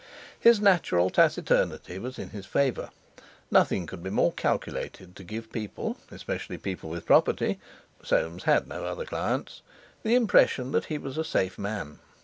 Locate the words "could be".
3.85-4.09